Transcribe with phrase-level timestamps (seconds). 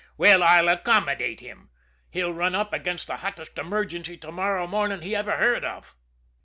[0.17, 1.69] Well, I'll accommodate him!
[2.09, 5.95] He'll run up against the hottest emergency to morrow morning he ever heard of!"